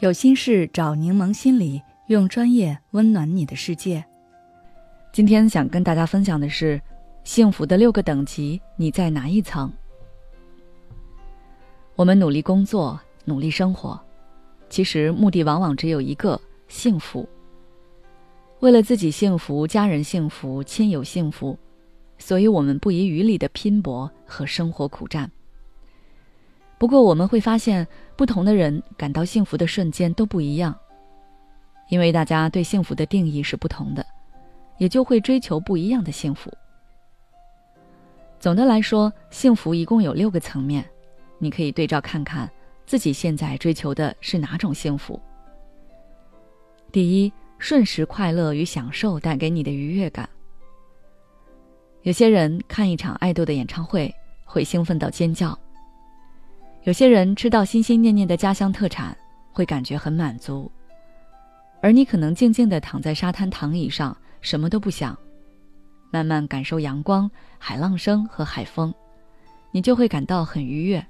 [0.00, 4.02] 有心事找柠檬心理，用专业温暖你的世界。
[5.12, 6.80] 今天想跟大家分享的是，
[7.22, 9.70] 幸福的六个等级，你在哪一层？
[11.96, 14.00] 我们努力工作，努力生活，
[14.70, 17.28] 其实目的往往只有一个：幸福。
[18.60, 21.58] 为了自己幸福、家人幸福、亲友幸福，
[22.16, 25.30] 所以我们不遗余力的拼搏和生活苦战。
[26.80, 30.74] 不过我们会发现，不同的人感到幸福的瞬间都不一样，
[31.90, 34.04] 因为大家对幸福的定义是不同的，
[34.78, 36.50] 也就会追求不一样的幸福。
[38.38, 40.82] 总的来说，幸福一共有六个层面，
[41.36, 42.50] 你可以对照看看
[42.86, 45.20] 自己现在追求的是哪种幸福。
[46.90, 50.26] 第一，瞬时快乐与享受带给你的愉悦感。
[52.04, 54.10] 有些人看一场爱豆的演唱会
[54.46, 55.54] 会兴奋到尖叫。
[56.84, 59.14] 有些人吃到心心念念的家乡特产，
[59.52, 60.70] 会感觉很满足，
[61.82, 65.16] 而你可能静静地躺在沙滩躺椅上，什么都不想，
[66.10, 68.94] 慢慢感受阳光、海浪声和海风，
[69.72, 71.04] 你就会感到很愉悦。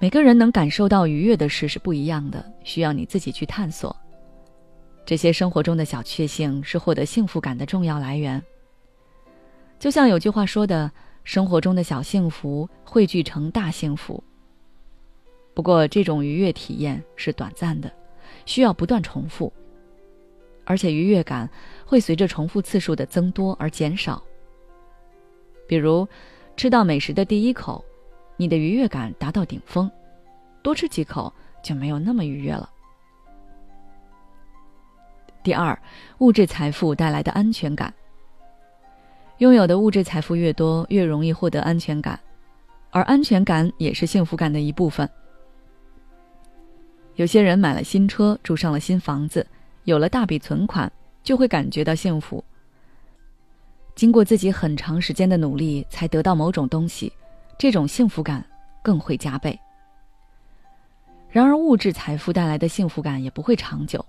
[0.00, 3.94] 每个人能感受到愉悦的事是不一样的，需要你自己去探索。
[5.04, 8.40] 这些生活中的小确幸是获得幸福感的重要来源。
[9.80, 10.88] 就像有句话说的。
[11.24, 14.22] 生活中的小幸福汇聚成大幸福。
[15.54, 17.90] 不过，这种愉悦体验是短暂的，
[18.44, 19.52] 需要不断重复，
[20.64, 21.48] 而且愉悦感
[21.86, 24.22] 会随着重复次数的增多而减少。
[25.66, 26.06] 比如，
[26.56, 27.82] 吃到美食的第一口，
[28.36, 29.90] 你的愉悦感达到顶峰，
[30.62, 32.68] 多吃几口就没有那么愉悦了。
[35.42, 35.78] 第二，
[36.18, 37.92] 物质财富带来的安全感。
[39.38, 42.18] 拥有的物质财富越多，越容易获得安全感，
[42.90, 45.08] 而安全感也是幸福感的一部分。
[47.16, 49.44] 有些人买了新车，住上了新房子，
[49.84, 50.90] 有了大笔存款，
[51.24, 52.42] 就会感觉到幸福。
[53.96, 57.12] 经过自己很长时间的努力才得到某种东西，
[57.58, 58.44] 这种幸福感
[58.82, 59.58] 更会加倍。
[61.28, 64.04] 然而，物质财富带来的幸福感也不会长久。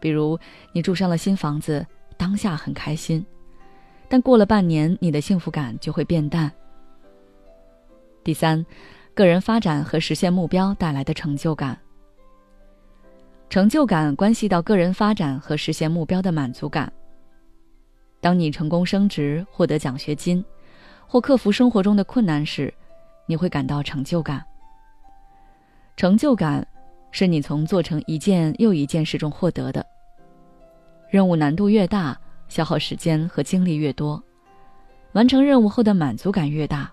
[0.00, 0.38] 比如，
[0.72, 1.86] 你住上了新房子，
[2.16, 3.24] 当下很开心。
[4.08, 6.50] 但过了半年，你的幸福感就会变淡。
[8.22, 8.64] 第三，
[9.14, 11.78] 个人发展和实现目标带来的成就感。
[13.48, 16.92] 成就感关系到个人发展和实现目标的满足感。
[18.20, 20.44] 当你成功升职、获得奖学金，
[21.06, 22.72] 或克服生活中的困难时，
[23.26, 24.44] 你会感到成就感。
[25.96, 26.66] 成就感
[27.12, 29.86] 是你从做成一件又一件事中获得的。
[31.08, 32.18] 任务难度越大。
[32.48, 34.22] 消耗时间和精力越多，
[35.12, 36.90] 完成任务后的满足感越大。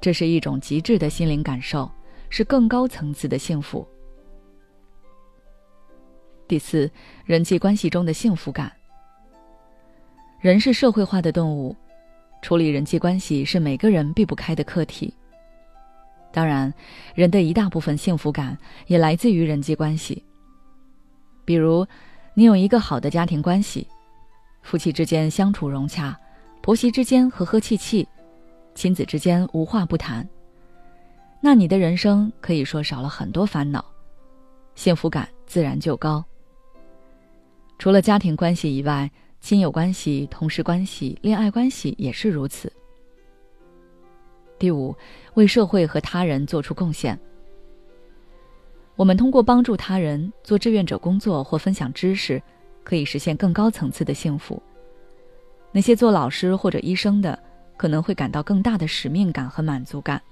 [0.00, 1.90] 这是一种极致的心灵感受，
[2.28, 3.86] 是更高层次的幸福。
[6.46, 6.88] 第四，
[7.24, 8.70] 人际关系中的幸福感。
[10.40, 11.74] 人是社会化的动物，
[12.40, 15.12] 处理人际关系是每个人避不开的课题。
[16.30, 16.72] 当然，
[17.14, 20.22] 人的一大部分幸福感也来自于人际关系。
[21.44, 21.84] 比如，
[22.34, 23.88] 你有一个好的家庭关系。
[24.66, 26.18] 夫妻之间相处融洽，
[26.60, 28.06] 婆媳之间和和气气，
[28.74, 30.28] 亲子之间无话不谈。
[31.40, 33.84] 那你的人生可以说少了很多烦恼，
[34.74, 36.24] 幸福感自然就高。
[37.78, 39.08] 除了家庭关系以外，
[39.40, 42.70] 亲友关系、同事关系、恋爱关系也是如此。
[44.58, 44.92] 第五，
[45.34, 47.16] 为社会和他人做出贡献。
[48.96, 52.42] 我们通过帮助他人、做志愿者工作或分享知识。
[52.86, 54.62] 可以实现更高层次的幸福。
[55.72, 57.36] 那些做老师或者医生的，
[57.76, 60.22] 可能会感到更大的使命感和满足感，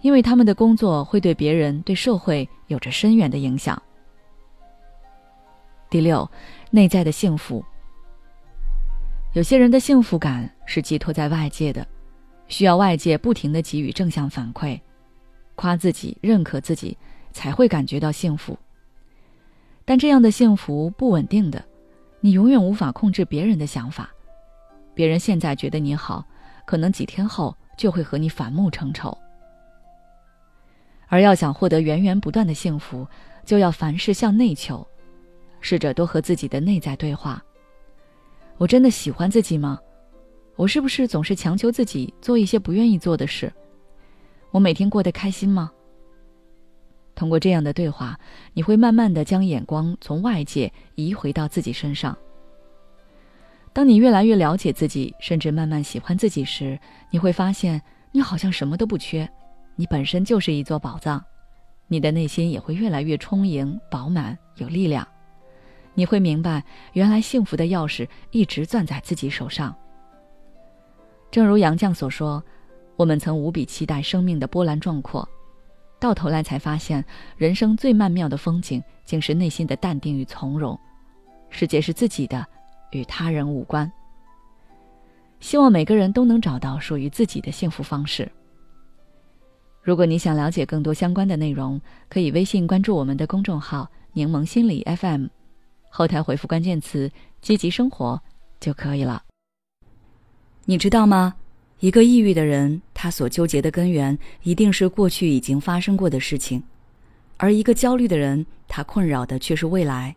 [0.00, 3.82] 因为他们的工作会对别人、对社会有着深远的影响。
[5.90, 6.30] 第六，
[6.70, 7.64] 内在的幸福。
[9.34, 11.84] 有些人的幸福感是寄托在外界的，
[12.46, 14.80] 需要外界不停的给予正向反馈，
[15.56, 16.96] 夸自己、认可自己，
[17.32, 18.56] 才会感觉到幸福。
[19.88, 21.64] 但这样的幸福不稳定的，
[22.20, 24.10] 你永远无法控制别人的想法。
[24.92, 26.22] 别人现在觉得你好，
[26.66, 29.16] 可能几天后就会和你反目成仇。
[31.06, 33.06] 而要想获得源源不断的幸福，
[33.46, 34.86] 就要凡事向内求，
[35.62, 37.42] 试着多和自己的内在对话。
[38.58, 39.78] 我真的喜欢自己吗？
[40.56, 43.50] 我是不是总是强求自己做一些不愿意做的事？
[44.50, 45.72] 我每天过得开心吗？
[47.18, 48.16] 通过这样的对话，
[48.52, 52.16] 你会慢慢的将眼光从外界移回到自己身上。
[53.72, 56.78] 当你越来越了解自己，甚至慢慢喜欢自己时，
[57.10, 57.82] 你会发现
[58.12, 59.28] 你好像什么都不缺，
[59.74, 61.20] 你本身就是一座宝藏，
[61.88, 65.04] 你的内心也会越来越充盈、饱满、有力量。
[65.94, 66.62] 你会明白，
[66.92, 69.74] 原来幸福的钥匙一直攥在自己手上。
[71.32, 72.40] 正如杨绛所说
[72.94, 75.28] ：“我们曾无比期待生命的波澜壮阔，
[76.00, 77.04] 到头来才发现，
[77.36, 80.78] 人生最曼妙的风景，竟是内心的淡定与从容。
[81.50, 82.46] 世界是自己的，
[82.92, 83.90] 与他人无关。”
[85.40, 88.30] 希望每个人都能找到属于自己的幸福方式。
[89.82, 95.26] 如果你想了解更多相关的内容，可以微信关注我们的公众号“柠檬心理 FM”。
[95.88, 97.10] 后台回复关键词
[97.40, 98.20] “积极生活”
[98.60, 99.22] 就可以了。
[100.64, 101.34] 你知道吗？
[101.78, 106.62] 一个抑郁的人，他所纠结的根源一定是过去已经发生过的事情；
[107.36, 110.16] 而一个焦虑的人，他困扰的却是未来。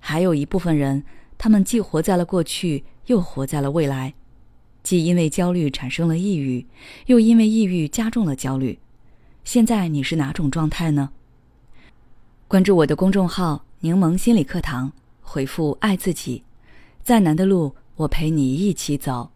[0.00, 1.02] 还有一部分人，
[1.38, 4.12] 他们既活在了过去，又活在了未来，
[4.82, 6.66] 既因为焦虑产生了抑郁，
[7.06, 8.78] 又因为抑郁加重了焦虑。
[9.42, 11.08] 现在你是哪种状态呢？
[12.46, 13.64] 关注我的公众号。
[13.80, 14.92] 柠檬心理课堂，
[15.22, 16.42] 回复“爱自己”，
[17.02, 19.30] 再难的路，我陪你一起走。